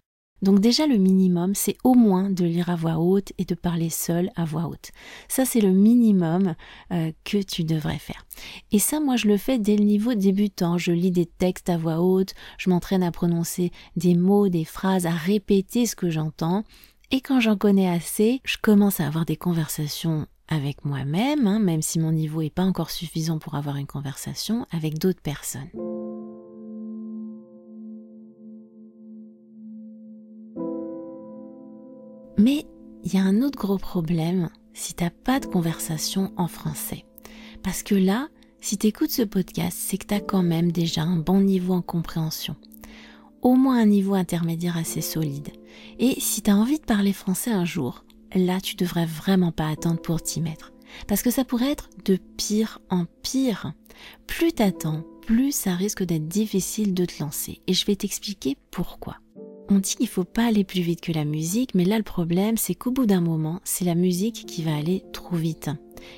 Donc 0.44 0.60
déjà 0.60 0.86
le 0.86 0.98
minimum, 0.98 1.54
c'est 1.54 1.78
au 1.84 1.94
moins 1.94 2.28
de 2.28 2.44
lire 2.44 2.68
à 2.68 2.76
voix 2.76 2.98
haute 2.98 3.32
et 3.38 3.46
de 3.46 3.54
parler 3.54 3.88
seul 3.88 4.30
à 4.36 4.44
voix 4.44 4.66
haute. 4.66 4.90
Ça 5.26 5.46
c'est 5.46 5.62
le 5.62 5.70
minimum 5.70 6.54
euh, 6.92 7.12
que 7.24 7.38
tu 7.38 7.64
devrais 7.64 7.98
faire. 7.98 8.26
Et 8.70 8.78
ça 8.78 9.00
moi 9.00 9.16
je 9.16 9.26
le 9.26 9.38
fais 9.38 9.58
dès 9.58 9.74
le 9.74 9.84
niveau 9.84 10.12
débutant. 10.12 10.76
Je 10.76 10.92
lis 10.92 11.10
des 11.10 11.24
textes 11.24 11.70
à 11.70 11.78
voix 11.78 12.02
haute, 12.02 12.34
je 12.58 12.68
m'entraîne 12.68 13.02
à 13.02 13.10
prononcer 13.10 13.72
des 13.96 14.14
mots, 14.14 14.50
des 14.50 14.66
phrases, 14.66 15.06
à 15.06 15.12
répéter 15.12 15.86
ce 15.86 15.96
que 15.96 16.10
j'entends. 16.10 16.62
Et 17.10 17.22
quand 17.22 17.40
j'en 17.40 17.56
connais 17.56 17.88
assez, 17.88 18.42
je 18.44 18.58
commence 18.60 19.00
à 19.00 19.06
avoir 19.06 19.24
des 19.24 19.36
conversations 19.36 20.26
avec 20.48 20.84
moi-même, 20.84 21.46
hein, 21.46 21.58
même 21.58 21.80
si 21.80 21.98
mon 21.98 22.12
niveau 22.12 22.42
n'est 22.42 22.50
pas 22.50 22.64
encore 22.64 22.90
suffisant 22.90 23.38
pour 23.38 23.54
avoir 23.54 23.76
une 23.76 23.86
conversation 23.86 24.66
avec 24.70 24.98
d'autres 24.98 25.22
personnes. 25.22 25.70
Mais 32.44 32.66
il 33.04 33.14
y 33.14 33.16
a 33.16 33.22
un 33.22 33.40
autre 33.40 33.58
gros 33.58 33.78
problème 33.78 34.50
si 34.74 34.92
t'as 34.92 35.08
pas 35.08 35.40
de 35.40 35.46
conversation 35.46 36.30
en 36.36 36.46
français. 36.46 37.06
Parce 37.62 37.82
que 37.82 37.94
là, 37.94 38.28
si 38.60 38.76
t'écoutes 38.76 39.12
ce 39.12 39.22
podcast, 39.22 39.78
c'est 39.80 39.96
que 39.96 40.04
t'as 40.04 40.20
quand 40.20 40.42
même 40.42 40.70
déjà 40.70 41.04
un 41.04 41.16
bon 41.16 41.40
niveau 41.40 41.72
en 41.72 41.80
compréhension. 41.80 42.54
Au 43.40 43.54
moins 43.54 43.78
un 43.78 43.86
niveau 43.86 44.12
intermédiaire 44.12 44.76
assez 44.76 45.00
solide. 45.00 45.52
Et 45.98 46.20
si 46.20 46.42
t'as 46.42 46.52
envie 46.52 46.78
de 46.78 46.84
parler 46.84 47.14
français 47.14 47.50
un 47.50 47.64
jour, 47.64 48.04
là 48.34 48.60
tu 48.60 48.76
devrais 48.76 49.06
vraiment 49.06 49.50
pas 49.50 49.70
attendre 49.70 50.02
pour 50.02 50.22
t'y 50.22 50.42
mettre. 50.42 50.74
Parce 51.08 51.22
que 51.22 51.30
ça 51.30 51.46
pourrait 51.46 51.72
être 51.72 51.88
de 52.04 52.16
pire 52.36 52.78
en 52.90 53.06
pire. 53.22 53.72
Plus 54.26 54.52
t'attends, 54.52 55.02
plus 55.22 55.52
ça 55.52 55.74
risque 55.74 56.02
d'être 56.02 56.28
difficile 56.28 56.92
de 56.92 57.06
te 57.06 57.22
lancer. 57.22 57.62
Et 57.66 57.72
je 57.72 57.86
vais 57.86 57.96
t'expliquer 57.96 58.58
pourquoi. 58.70 59.16
On 59.70 59.78
dit 59.78 59.96
qu'il 59.96 60.08
faut 60.08 60.24
pas 60.24 60.46
aller 60.46 60.64
plus 60.64 60.82
vite 60.82 61.00
que 61.00 61.12
la 61.12 61.24
musique, 61.24 61.74
mais 61.74 61.84
là 61.84 61.96
le 61.96 62.04
problème 62.04 62.58
c'est 62.58 62.74
qu'au 62.74 62.90
bout 62.90 63.06
d'un 63.06 63.22
moment, 63.22 63.60
c'est 63.64 63.86
la 63.86 63.94
musique 63.94 64.44
qui 64.46 64.62
va 64.62 64.74
aller 64.76 65.02
trop 65.12 65.36
vite. 65.36 65.70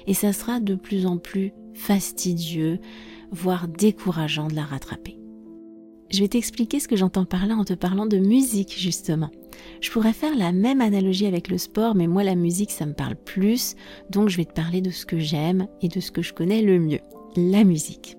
Et 0.08 0.14
ça 0.14 0.32
sera 0.32 0.58
de 0.58 0.74
plus 0.74 1.06
en 1.06 1.16
plus 1.16 1.52
fastidieux, 1.74 2.80
voire 3.30 3.68
décourageant 3.68 4.48
de 4.48 4.54
la 4.54 4.64
rattraper. 4.64 5.18
Je 6.10 6.20
vais 6.20 6.28
t'expliquer 6.28 6.80
ce 6.80 6.88
que 6.88 6.96
j'entends 6.96 7.24
par 7.24 7.46
là 7.46 7.54
en 7.54 7.64
te 7.64 7.74
parlant 7.74 8.06
de 8.06 8.18
musique 8.18 8.74
justement. 8.76 9.30
Je 9.80 9.90
pourrais 9.90 10.12
faire 10.12 10.36
la 10.36 10.52
même 10.52 10.80
analogie 10.80 11.26
avec 11.26 11.48
le 11.48 11.58
sport, 11.58 11.94
mais 11.94 12.08
moi 12.08 12.24
la 12.24 12.34
musique 12.34 12.72
ça 12.72 12.86
me 12.86 12.94
parle 12.94 13.16
plus, 13.16 13.76
donc 14.10 14.28
je 14.28 14.36
vais 14.36 14.44
te 14.44 14.54
parler 14.54 14.80
de 14.80 14.90
ce 14.90 15.06
que 15.06 15.18
j'aime 15.20 15.68
et 15.82 15.88
de 15.88 16.00
ce 16.00 16.10
que 16.10 16.22
je 16.22 16.32
connais 16.32 16.62
le 16.62 16.80
mieux, 16.80 17.00
la 17.36 17.62
musique. 17.62 18.16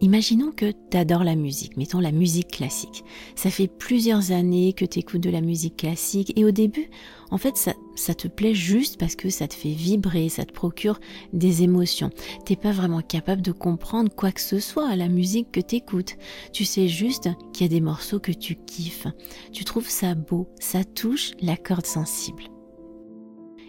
Imaginons 0.00 0.52
que 0.52 0.72
tu 0.90 0.96
adores 0.96 1.24
la 1.24 1.34
musique, 1.34 1.76
mettons 1.76 1.98
la 1.98 2.12
musique 2.12 2.52
classique. 2.52 3.04
Ça 3.34 3.50
fait 3.50 3.66
plusieurs 3.66 4.30
années 4.30 4.72
que 4.72 4.84
tu 4.84 5.00
écoutes 5.00 5.22
de 5.22 5.30
la 5.30 5.40
musique 5.40 5.76
classique 5.76 6.32
et 6.36 6.44
au 6.44 6.52
début, 6.52 6.88
en 7.32 7.38
fait, 7.38 7.56
ça, 7.56 7.74
ça, 7.96 8.14
te 8.14 8.28
plaît 8.28 8.54
juste 8.54 8.96
parce 8.96 9.16
que 9.16 9.28
ça 9.28 9.48
te 9.48 9.54
fait 9.54 9.72
vibrer, 9.72 10.28
ça 10.28 10.44
te 10.44 10.52
procure 10.52 11.00
des 11.32 11.64
émotions. 11.64 12.10
T'es 12.44 12.54
pas 12.54 12.70
vraiment 12.70 13.02
capable 13.02 13.42
de 13.42 13.50
comprendre 13.50 14.14
quoi 14.14 14.30
que 14.30 14.40
ce 14.40 14.60
soit 14.60 14.88
à 14.88 14.94
la 14.94 15.08
musique 15.08 15.50
que 15.50 15.60
t'écoutes. 15.60 16.16
Tu 16.52 16.64
sais 16.64 16.86
juste 16.86 17.28
qu'il 17.52 17.66
y 17.66 17.68
a 17.68 17.74
des 17.74 17.80
morceaux 17.80 18.20
que 18.20 18.32
tu 18.32 18.54
kiffes. 18.54 19.08
Tu 19.52 19.64
trouves 19.64 19.90
ça 19.90 20.14
beau, 20.14 20.46
ça 20.60 20.84
touche 20.84 21.32
la 21.40 21.56
corde 21.56 21.86
sensible. 21.86 22.44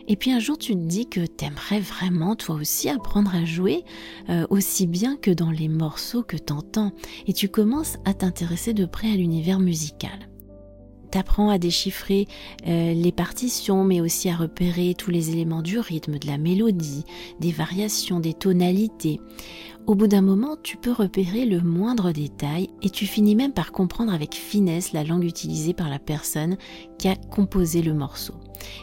Et 0.10 0.16
puis 0.16 0.32
un 0.32 0.40
jour, 0.40 0.58
tu 0.58 0.74
te 0.74 0.80
dis 0.80 1.08
que 1.08 1.26
t'aimerais 1.26 1.80
vraiment 1.80 2.36
toi 2.36 2.56
aussi 2.56 2.90
apprendre 2.90 3.34
à 3.34 3.46
jouer 3.46 3.86
euh, 4.30 4.46
aussi 4.50 4.88
bien 4.88 5.16
que 5.16 5.30
dans 5.30 5.52
les 5.52 5.68
morceaux 5.68 6.24
que 6.24 6.36
t'entends. 6.36 6.92
Et 7.28 7.34
tu 7.34 7.48
commences 7.48 7.98
à 8.06 8.16
t'intéresser 8.16 8.74
de 8.74 8.86
près 8.86 9.12
à 9.12 9.16
l'univers 9.16 9.60
musical. 9.60 10.29
T'apprends 11.12 11.50
à 11.50 11.58
déchiffrer 11.58 12.28
euh, 12.68 12.94
les 12.94 13.12
partitions, 13.12 13.84
mais 13.84 14.02
aussi 14.02 14.30
à 14.30 14.36
repérer 14.36 14.96
tous 14.98 15.12
les 15.12 15.32
éléments 15.32 15.62
du 15.62 15.80
rythme, 15.80 16.20
de 16.20 16.28
la 16.28 16.38
mélodie, 16.38 17.04
des 17.40 17.52
variations, 17.52 18.20
des 18.20 18.34
tonalités. 18.34 19.20
Au 19.88 19.96
bout 19.96 20.08
d'un 20.08 20.22
moment, 20.22 20.56
tu 20.62 20.78
peux 20.78 20.92
repérer 20.92 21.46
le 21.46 21.62
moindre 21.62 22.12
détail 22.12 22.70
et 22.84 22.90
tu 22.90 23.08
finis 23.08 23.36
même 23.36 23.54
par 23.54 23.72
comprendre 23.72 24.14
avec 24.14 24.36
finesse 24.36 24.94
la 24.94 25.04
langue 25.04 25.24
utilisée 25.24 25.74
par 25.74 25.90
la 25.90 26.00
personne 26.00 26.58
qui 27.00 27.08
a 27.08 27.16
composé 27.16 27.82
le 27.82 27.94
morceau 27.94 28.36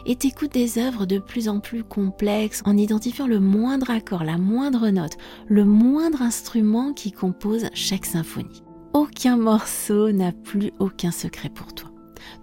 et 0.05 0.15
t'écoutes 0.15 0.53
des 0.53 0.79
œuvres 0.79 1.05
de 1.05 1.19
plus 1.19 1.49
en 1.49 1.59
plus 1.59 1.83
complexes 1.83 2.61
en 2.65 2.77
identifiant 2.77 3.27
le 3.27 3.39
moindre 3.39 3.89
accord, 3.89 4.23
la 4.23 4.37
moindre 4.37 4.89
note, 4.89 5.17
le 5.47 5.65
moindre 5.65 6.21
instrument 6.21 6.93
qui 6.93 7.11
compose 7.11 7.67
chaque 7.73 8.05
symphonie. 8.05 8.63
Aucun 8.93 9.37
morceau 9.37 10.11
n'a 10.11 10.31
plus 10.31 10.71
aucun 10.79 11.11
secret 11.11 11.49
pour 11.49 11.73
toi. 11.73 11.91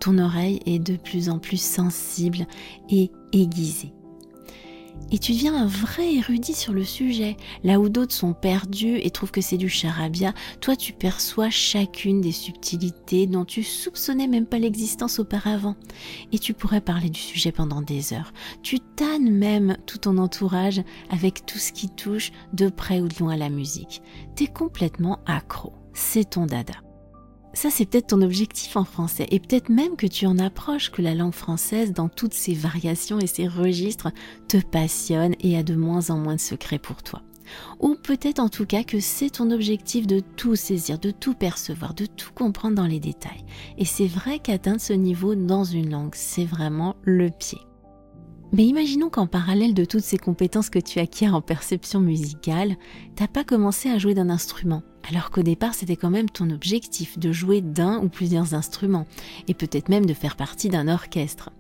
Ton 0.00 0.18
oreille 0.18 0.60
est 0.66 0.78
de 0.78 0.96
plus 0.96 1.28
en 1.28 1.38
plus 1.38 1.60
sensible 1.60 2.46
et 2.90 3.10
aiguisée 3.32 3.92
et 5.10 5.18
tu 5.18 5.32
deviens 5.32 5.54
un 5.54 5.66
vrai 5.66 6.14
érudit 6.14 6.54
sur 6.54 6.72
le 6.72 6.84
sujet. 6.84 7.36
Là 7.62 7.78
où 7.78 7.88
d'autres 7.88 8.14
sont 8.14 8.32
perdus 8.32 8.98
et 9.02 9.10
trouvent 9.10 9.30
que 9.30 9.40
c'est 9.40 9.56
du 9.56 9.68
charabia, 9.68 10.32
toi 10.60 10.76
tu 10.76 10.92
perçois 10.92 11.50
chacune 11.50 12.20
des 12.20 12.32
subtilités 12.32 13.26
dont 13.26 13.44
tu 13.44 13.62
soupçonnais 13.62 14.26
même 14.26 14.46
pas 14.46 14.58
l'existence 14.58 15.18
auparavant. 15.18 15.76
Et 16.32 16.38
tu 16.38 16.54
pourrais 16.54 16.80
parler 16.80 17.10
du 17.10 17.20
sujet 17.20 17.52
pendant 17.52 17.82
des 17.82 18.12
heures. 18.12 18.32
Tu 18.62 18.80
tannes 18.80 19.30
même 19.30 19.76
tout 19.86 19.98
ton 19.98 20.18
entourage 20.18 20.82
avec 21.10 21.46
tout 21.46 21.58
ce 21.58 21.72
qui 21.72 21.88
touche 21.88 22.32
de 22.52 22.68
près 22.68 23.00
ou 23.00 23.08
de 23.08 23.18
loin 23.18 23.34
à 23.34 23.36
la 23.36 23.50
musique. 23.50 24.02
T'es 24.34 24.46
complètement 24.46 25.20
accro. 25.26 25.72
C'est 25.92 26.30
ton 26.30 26.46
dada. 26.46 26.83
Ça, 27.54 27.70
c'est 27.70 27.86
peut-être 27.86 28.08
ton 28.08 28.20
objectif 28.20 28.76
en 28.76 28.84
français, 28.84 29.28
et 29.30 29.38
peut-être 29.38 29.68
même 29.68 29.94
que 29.94 30.08
tu 30.08 30.26
en 30.26 30.38
approches 30.38 30.90
que 30.90 31.02
la 31.02 31.14
langue 31.14 31.32
française, 31.32 31.92
dans 31.92 32.08
toutes 32.08 32.34
ses 32.34 32.52
variations 32.52 33.20
et 33.20 33.28
ses 33.28 33.46
registres, 33.46 34.10
te 34.48 34.56
passionne 34.56 35.34
et 35.38 35.56
a 35.56 35.62
de 35.62 35.76
moins 35.76 36.10
en 36.10 36.18
moins 36.18 36.34
de 36.34 36.40
secrets 36.40 36.80
pour 36.80 37.04
toi. 37.04 37.22
Ou 37.78 37.94
peut-être 37.94 38.40
en 38.40 38.48
tout 38.48 38.66
cas 38.66 38.82
que 38.82 38.98
c'est 38.98 39.30
ton 39.30 39.52
objectif 39.52 40.06
de 40.06 40.20
tout 40.20 40.56
saisir, 40.56 40.98
de 40.98 41.12
tout 41.12 41.34
percevoir, 41.34 41.94
de 41.94 42.06
tout 42.06 42.32
comprendre 42.34 42.74
dans 42.74 42.86
les 42.86 43.00
détails. 43.00 43.44
Et 43.78 43.84
c'est 43.84 44.06
vrai 44.06 44.40
qu'atteindre 44.40 44.80
ce 44.80 44.92
niveau 44.92 45.36
dans 45.36 45.64
une 45.64 45.90
langue, 45.90 46.14
c'est 46.14 46.46
vraiment 46.46 46.96
le 47.04 47.30
pied. 47.30 47.58
Mais 48.52 48.64
imaginons 48.64 49.10
qu'en 49.10 49.26
parallèle 49.26 49.74
de 49.74 49.84
toutes 49.84 50.04
ces 50.04 50.18
compétences 50.18 50.70
que 50.70 50.78
tu 50.78 50.98
acquiers 50.98 51.28
en 51.28 51.40
perception 51.40 52.00
musicale, 52.00 52.76
t'as 53.14 53.28
pas 53.28 53.44
commencé 53.44 53.90
à 53.90 53.98
jouer 53.98 54.14
d'un 54.14 54.30
instrument, 54.30 54.82
alors 55.08 55.30
qu'au 55.30 55.42
départ 55.42 55.74
c'était 55.74 55.96
quand 55.96 56.10
même 56.10 56.30
ton 56.30 56.50
objectif 56.50 57.18
de 57.18 57.32
jouer 57.32 57.60
d'un 57.60 57.98
ou 57.98 58.08
plusieurs 58.08 58.54
instruments, 58.54 59.06
et 59.48 59.54
peut-être 59.54 59.88
même 59.88 60.06
de 60.06 60.14
faire 60.14 60.36
partie 60.36 60.68
d'un 60.68 60.88
orchestre. 60.88 61.50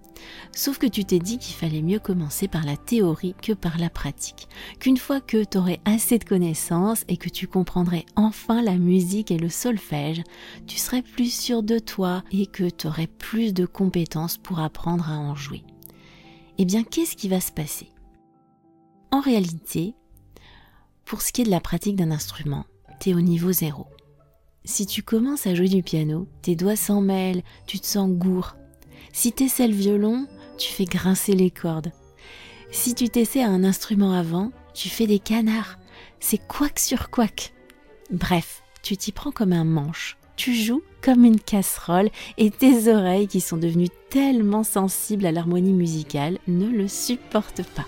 Sauf 0.52 0.78
que 0.78 0.86
tu 0.86 1.04
t'es 1.04 1.18
dit 1.18 1.38
qu'il 1.38 1.54
fallait 1.54 1.82
mieux 1.82 1.98
commencer 1.98 2.48
par 2.48 2.64
la 2.64 2.78
théorie 2.78 3.34
que 3.42 3.52
par 3.52 3.76
la 3.76 3.90
pratique. 3.90 4.48
Qu'une 4.80 4.96
fois 4.96 5.20
que 5.20 5.44
tu 5.44 5.58
aurais 5.58 5.80
assez 5.84 6.18
de 6.18 6.24
connaissances 6.24 7.04
et 7.08 7.18
que 7.18 7.28
tu 7.28 7.46
comprendrais 7.46 8.06
enfin 8.16 8.62
la 8.62 8.76
musique 8.76 9.30
et 9.30 9.38
le 9.38 9.50
solfège, 9.50 10.22
tu 10.66 10.78
serais 10.78 11.02
plus 11.02 11.32
sûr 11.32 11.62
de 11.62 11.78
toi 11.78 12.22
et 12.32 12.46
que 12.46 12.70
tu 12.70 12.86
aurais 12.86 13.08
plus 13.08 13.52
de 13.52 13.66
compétences 13.66 14.38
pour 14.38 14.60
apprendre 14.60 15.10
à 15.10 15.18
en 15.18 15.34
jouer 15.34 15.64
eh 16.58 16.64
bien 16.64 16.84
qu'est-ce 16.84 17.16
qui 17.16 17.28
va 17.28 17.40
se 17.40 17.52
passer? 17.52 17.90
En 19.10 19.20
réalité, 19.20 19.94
pour 21.04 21.22
ce 21.22 21.32
qui 21.32 21.42
est 21.42 21.44
de 21.44 21.50
la 21.50 21.60
pratique 21.60 21.96
d'un 21.96 22.10
instrument, 22.10 22.64
au 23.12 23.20
niveau 23.20 23.52
zéro. 23.52 23.86
Si 24.64 24.86
tu 24.86 25.02
commences 25.02 25.46
à 25.46 25.54
jouer 25.54 25.68
du 25.68 25.82
piano, 25.82 26.26
tes 26.40 26.56
doigts 26.56 26.76
s'en 26.76 27.02
mêlent, 27.02 27.42
tu 27.66 27.78
te 27.78 27.86
sens 27.86 28.08
gourd. 28.10 28.56
Si 29.12 29.32
tu 29.32 29.44
essaies 29.44 29.68
le 29.68 29.74
violon, 29.74 30.26
tu 30.56 30.72
fais 30.72 30.86
grincer 30.86 31.34
les 31.34 31.50
cordes. 31.50 31.92
Si 32.70 32.94
tu 32.94 33.10
t'essaies 33.10 33.42
à 33.42 33.50
un 33.50 33.64
instrument 33.64 34.12
avant, 34.12 34.52
tu 34.72 34.88
fais 34.88 35.06
des 35.06 35.18
canards. 35.18 35.78
C'est 36.20 36.38
quack 36.38 36.78
sur 36.78 37.10
quack. 37.10 37.52
Bref, 38.10 38.62
tu 38.82 38.96
t'y 38.96 39.12
prends 39.12 39.32
comme 39.32 39.52
un 39.52 39.64
manche 39.64 40.16
tu 40.36 40.54
joues 40.54 40.82
comme 41.02 41.24
une 41.24 41.40
casserole 41.40 42.10
et 42.38 42.50
tes 42.50 42.92
oreilles 42.92 43.28
qui 43.28 43.40
sont 43.40 43.56
devenues 43.56 43.88
tellement 44.10 44.64
sensibles 44.64 45.26
à 45.26 45.32
l'harmonie 45.32 45.72
musicale 45.72 46.38
ne 46.48 46.66
le 46.66 46.88
supportent 46.88 47.66
pas. 47.74 47.86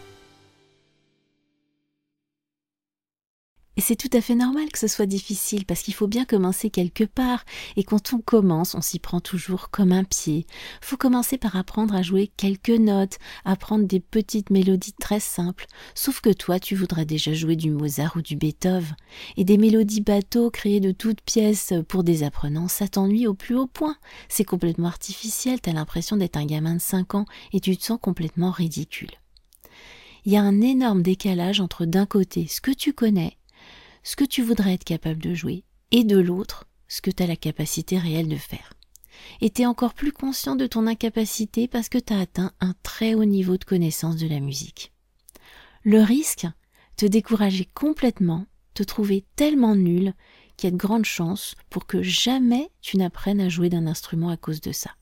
Et 3.78 3.82
c'est 3.82 3.96
tout 3.96 4.08
à 4.14 4.22
fait 4.22 4.34
normal 4.34 4.70
que 4.72 4.78
ce 4.78 4.88
soit 4.88 5.04
difficile 5.04 5.66
parce 5.66 5.82
qu'il 5.82 5.92
faut 5.92 6.06
bien 6.06 6.24
commencer 6.24 6.70
quelque 6.70 7.04
part 7.04 7.44
et 7.76 7.84
quand 7.84 8.14
on 8.14 8.20
commence, 8.20 8.74
on 8.74 8.80
s'y 8.80 8.98
prend 8.98 9.20
toujours 9.20 9.68
comme 9.70 9.92
un 9.92 10.04
pied. 10.04 10.46
Faut 10.80 10.96
commencer 10.96 11.36
par 11.36 11.56
apprendre 11.56 11.94
à 11.94 12.00
jouer 12.00 12.30
quelques 12.38 12.70
notes, 12.70 13.18
apprendre 13.44 13.84
des 13.86 14.00
petites 14.00 14.48
mélodies 14.48 14.94
très 14.94 15.20
simples. 15.20 15.66
Sauf 15.94 16.22
que 16.22 16.32
toi, 16.32 16.58
tu 16.58 16.74
voudrais 16.74 17.04
déjà 17.04 17.34
jouer 17.34 17.54
du 17.54 17.70
Mozart 17.70 18.16
ou 18.16 18.22
du 18.22 18.34
Beethoven 18.34 18.96
et 19.36 19.44
des 19.44 19.58
mélodies 19.58 20.00
bateaux 20.00 20.50
créées 20.50 20.80
de 20.80 20.92
toutes 20.92 21.20
pièces 21.20 21.74
pour 21.86 22.02
des 22.02 22.22
apprenants, 22.22 22.68
ça 22.68 22.88
t'ennuie 22.88 23.26
au 23.26 23.34
plus 23.34 23.56
haut 23.56 23.66
point. 23.66 23.96
C'est 24.30 24.44
complètement 24.44 24.88
artificiel, 24.88 25.60
t'as 25.60 25.72
l'impression 25.72 26.16
d'être 26.16 26.38
un 26.38 26.46
gamin 26.46 26.76
de 26.76 26.80
5 26.80 27.14
ans 27.14 27.26
et 27.52 27.60
tu 27.60 27.76
te 27.76 27.84
sens 27.84 27.98
complètement 28.00 28.52
ridicule. 28.52 29.10
Il 30.24 30.32
y 30.32 30.36
a 30.36 30.42
un 30.42 30.62
énorme 30.62 31.02
décalage 31.02 31.60
entre 31.60 31.84
d'un 31.84 32.06
côté 32.06 32.46
ce 32.48 32.62
que 32.62 32.72
tu 32.72 32.94
connais 32.94 33.36
ce 34.06 34.14
que 34.14 34.24
tu 34.24 34.40
voudrais 34.40 34.74
être 34.74 34.84
capable 34.84 35.20
de 35.20 35.34
jouer, 35.34 35.64
et 35.90 36.04
de 36.04 36.16
l'autre, 36.16 36.68
ce 36.86 37.02
que 37.02 37.10
tu 37.10 37.24
as 37.24 37.26
la 37.26 37.34
capacité 37.34 37.98
réelle 37.98 38.28
de 38.28 38.36
faire. 38.36 38.72
Et 39.40 39.50
tu 39.50 39.62
es 39.62 39.66
encore 39.66 39.94
plus 39.94 40.12
conscient 40.12 40.54
de 40.54 40.68
ton 40.68 40.86
incapacité 40.86 41.66
parce 41.66 41.88
que 41.88 41.98
tu 41.98 42.12
as 42.12 42.20
atteint 42.20 42.52
un 42.60 42.74
très 42.84 43.14
haut 43.14 43.24
niveau 43.24 43.56
de 43.56 43.64
connaissance 43.64 44.14
de 44.14 44.28
la 44.28 44.38
musique. 44.38 44.92
Le 45.82 46.02
risque, 46.02 46.46
te 46.96 47.04
décourager 47.04 47.68
complètement, 47.74 48.46
te 48.74 48.84
trouver 48.84 49.24
tellement 49.34 49.74
nul 49.74 50.14
qu'il 50.56 50.68
y 50.68 50.72
a 50.72 50.76
de 50.76 50.76
grandes 50.76 51.04
chances 51.04 51.56
pour 51.68 51.86
que 51.86 52.00
jamais 52.00 52.70
tu 52.82 52.98
n'apprennes 52.98 53.40
à 53.40 53.48
jouer 53.48 53.70
d'un 53.70 53.88
instrument 53.88 54.28
à 54.28 54.36
cause 54.36 54.60
de 54.60 54.70
ça. 54.70 54.92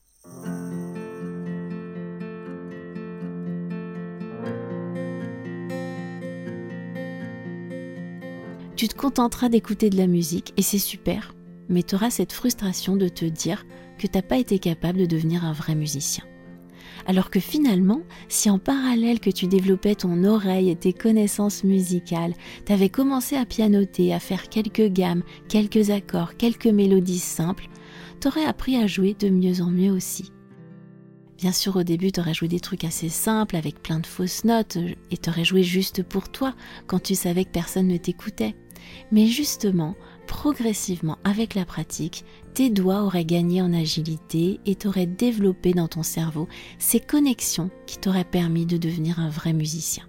Tu 8.75 8.89
te 8.89 8.95
contenteras 8.95 9.47
d'écouter 9.47 9.89
de 9.89 9.95
la 9.95 10.05
musique 10.05 10.53
et 10.57 10.61
c'est 10.61 10.79
super, 10.79 11.33
mais 11.69 11.81
tu 11.81 11.95
auras 11.95 12.09
cette 12.09 12.33
frustration 12.33 12.97
de 12.97 13.07
te 13.07 13.23
dire 13.23 13.65
que 13.97 14.05
t'as 14.05 14.21
pas 14.21 14.37
été 14.37 14.59
capable 14.59 14.99
de 14.99 15.05
devenir 15.05 15.45
un 15.45 15.53
vrai 15.53 15.75
musicien. 15.75 16.25
Alors 17.07 17.29
que 17.29 17.39
finalement, 17.39 18.01
si 18.27 18.49
en 18.49 18.59
parallèle 18.59 19.21
que 19.21 19.29
tu 19.29 19.47
développais 19.47 19.95
ton 19.95 20.25
oreille 20.25 20.69
et 20.69 20.75
tes 20.75 20.91
connaissances 20.91 21.63
musicales, 21.63 22.33
t'avais 22.65 22.89
commencé 22.89 23.37
à 23.37 23.45
pianoter, 23.45 24.13
à 24.13 24.19
faire 24.19 24.49
quelques 24.49 24.91
gammes, 24.91 25.23
quelques 25.47 25.89
accords, 25.89 26.35
quelques 26.35 26.67
mélodies 26.67 27.19
simples, 27.19 27.69
t'aurais 28.19 28.45
appris 28.45 28.75
à 28.75 28.87
jouer 28.87 29.15
de 29.17 29.29
mieux 29.29 29.61
en 29.61 29.69
mieux 29.69 29.91
aussi. 29.91 30.33
Bien 31.37 31.53
sûr, 31.53 31.77
au 31.77 31.83
début, 31.83 32.11
t'aurais 32.11 32.33
joué 32.33 32.49
des 32.49 32.59
trucs 32.59 32.83
assez 32.83 33.09
simples 33.09 33.55
avec 33.55 33.81
plein 33.81 33.99
de 33.99 34.05
fausses 34.05 34.43
notes 34.43 34.77
et 35.11 35.17
t'aurais 35.17 35.45
joué 35.45 35.63
juste 35.63 36.03
pour 36.03 36.29
toi 36.29 36.53
quand 36.87 37.01
tu 37.01 37.15
savais 37.15 37.45
que 37.45 37.51
personne 37.51 37.87
ne 37.87 37.97
t'écoutait. 37.97 38.55
Mais 39.11 39.27
justement, 39.27 39.95
progressivement, 40.27 41.17
avec 41.23 41.55
la 41.55 41.65
pratique, 41.65 42.25
tes 42.53 42.69
doigts 42.69 43.03
auraient 43.03 43.25
gagné 43.25 43.61
en 43.61 43.73
agilité 43.73 44.59
et 44.65 44.75
t'auraient 44.75 45.05
développé 45.05 45.73
dans 45.73 45.87
ton 45.87 46.03
cerveau 46.03 46.47
ces 46.79 46.99
connexions 46.99 47.69
qui 47.85 47.97
t'auraient 47.97 48.23
permis 48.23 48.65
de 48.65 48.77
devenir 48.77 49.19
un 49.19 49.29
vrai 49.29 49.53
musicien. 49.53 50.05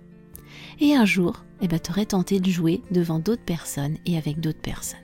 Et 0.81 0.95
un 0.95 1.05
jour, 1.05 1.45
eh 1.61 1.69
ben, 1.69 1.79
t'aurais 1.79 2.07
tenté 2.07 2.41
de 2.41 2.51
jouer 2.51 2.83
devant 2.91 3.19
d'autres 3.19 3.45
personnes 3.45 3.97
et 4.05 4.17
avec 4.17 4.41
d'autres 4.41 4.61
personnes. 4.61 5.01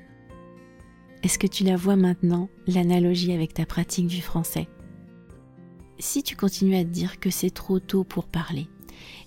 Est-ce 1.23 1.38
que 1.38 1.47
tu 1.47 1.64
la 1.64 1.76
vois 1.76 1.97
maintenant, 1.97 2.49
l'analogie 2.66 3.33
avec 3.33 3.54
ta 3.54 3.64
pratique 3.64 4.09
du 4.09 4.21
français? 4.21 4.69
Si 5.99 6.23
tu 6.23 6.37
continues 6.37 6.76
à 6.76 6.85
te 6.85 6.88
dire 6.88 7.21
que 7.21 7.31
c'est 7.31 7.50
trop 7.50 7.78
tôt 7.78 8.02
pour 8.02 8.26
parler, 8.26 8.69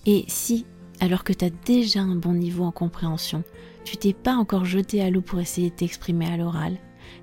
et 0.04 0.24
si 0.28 0.66
alors 1.00 1.24
que 1.24 1.32
tu 1.32 1.44
as 1.44 1.50
déjà 1.50 2.00
un 2.00 2.16
bon 2.16 2.34
niveau 2.34 2.64
en 2.64 2.72
compréhension, 2.72 3.44
tu 3.86 3.96
t'es 3.96 4.12
pas 4.12 4.34
encore 4.34 4.64
jeté 4.64 5.00
à 5.00 5.10
l'eau 5.10 5.22
pour 5.22 5.38
essayer 5.38 5.70
de 5.70 5.76
t'exprimer 5.76 6.26
à 6.26 6.36
l'oral, 6.36 6.76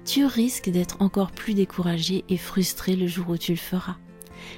tu 0.05 0.25
risques 0.25 0.69
d'être 0.69 1.01
encore 1.01 1.31
plus 1.31 1.53
découragé 1.53 2.23
et 2.29 2.37
frustré 2.37 2.95
le 2.95 3.05
jour 3.05 3.29
où 3.29 3.37
tu 3.37 3.51
le 3.51 3.57
feras. 3.57 3.97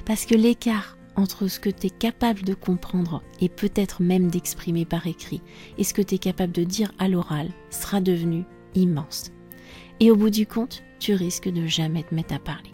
Parce 0.05 0.27
que 0.27 0.35
l'écart 0.35 0.97
entre 1.15 1.47
ce 1.47 1.59
que 1.59 1.69
tu 1.69 1.87
es 1.87 1.89
capable 1.89 2.43
de 2.43 2.53
comprendre 2.53 3.23
et 3.41 3.49
peut-être 3.49 4.03
même 4.03 4.29
d'exprimer 4.29 4.85
par 4.85 5.07
écrit 5.07 5.41
et 5.79 5.83
ce 5.83 5.95
que 5.95 6.03
tu 6.03 6.15
es 6.15 6.19
capable 6.19 6.53
de 6.53 6.63
dire 6.63 6.91
à 6.99 7.07
l'oral 7.07 7.49
sera 7.71 8.01
devenu 8.01 8.43
immense. 8.75 9.31
Et 9.99 10.11
au 10.11 10.15
bout 10.15 10.29
du 10.29 10.45
compte, 10.45 10.83
tu 10.99 11.15
risques 11.15 11.49
de 11.49 11.65
jamais 11.65 12.03
te 12.03 12.13
mettre 12.13 12.35
à 12.35 12.39
parler. 12.39 12.71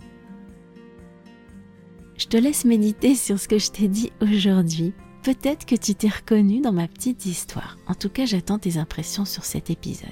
Je 2.18 2.28
te 2.28 2.36
laisse 2.36 2.66
méditer 2.66 3.16
sur 3.16 3.40
ce 3.40 3.48
que 3.48 3.60
je 3.60 3.72
t'ai 3.72 3.88
dit 3.88 4.12
aujourd'hui. 4.22 4.94
Peut-être 5.24 5.66
que 5.66 5.76
tu 5.76 5.94
t'es 5.94 6.10
reconnu 6.10 6.62
dans 6.62 6.72
ma 6.72 6.88
petite 6.88 7.26
histoire. 7.28 7.78
En 7.88 7.94
tout 7.94 8.10
cas, 8.10 8.26
j'attends 8.26 8.58
tes 8.58 8.78
impressions 8.78 9.26
sur 9.26 9.46
cet 9.46 9.70
épisode. 9.70 10.10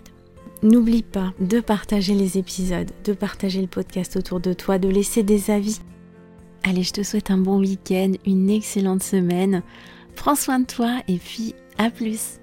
N'oublie 0.61 1.03
pas 1.03 1.33
de 1.39 1.61
partager 1.61 2.13
les 2.13 2.37
épisodes, 2.37 2.91
de 3.05 3.13
partager 3.13 3.61
le 3.61 3.67
podcast 3.67 4.17
autour 4.17 4.39
de 4.39 4.53
toi, 4.53 4.77
de 4.77 4.89
laisser 4.89 5.23
des 5.23 5.49
avis. 5.49 5.79
Allez, 6.63 6.83
je 6.83 6.93
te 6.93 7.03
souhaite 7.03 7.31
un 7.31 7.37
bon 7.37 7.59
week-end, 7.59 8.11
une 8.25 8.49
excellente 8.49 9.01
semaine. 9.01 9.63
Prends 10.15 10.35
soin 10.35 10.59
de 10.59 10.65
toi 10.65 11.01
et 11.07 11.17
puis 11.17 11.55
à 11.77 11.89
plus. 11.89 12.39